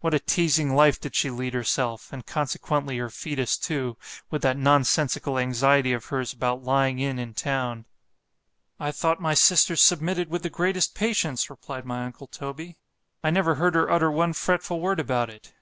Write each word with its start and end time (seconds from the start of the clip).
——What 0.00 0.12
a 0.12 0.18
teazing 0.18 0.74
life 0.74 1.00
did 1.00 1.14
she 1.16 1.30
lead 1.30 1.54
herself, 1.54 2.12
and 2.12 2.26
consequently 2.26 2.98
her 2.98 3.08
fœtus 3.08 3.58
too, 3.58 3.96
with 4.30 4.42
that 4.42 4.58
nonsensical 4.58 5.38
anxiety 5.38 5.94
of 5.94 6.04
hers 6.04 6.34
about 6.34 6.62
lying 6.62 6.98
in 6.98 7.18
in 7.18 7.32
town? 7.32 7.86
I 8.78 8.92
thought 8.92 9.22
my 9.22 9.32
sister 9.32 9.76
submitted 9.76 10.28
with 10.28 10.42
the 10.42 10.50
greatest 10.50 10.94
patience, 10.94 11.48
replied 11.48 11.86
my 11.86 12.04
uncle 12.04 12.26
Toby——I 12.26 13.30
never 13.30 13.54
heard 13.54 13.74
her 13.74 13.90
utter 13.90 14.10
one 14.10 14.34
fretful 14.34 14.80
word 14.80 15.00
about 15.00 15.30
it. 15.30 15.54